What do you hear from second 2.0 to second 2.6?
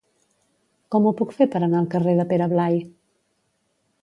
de Pere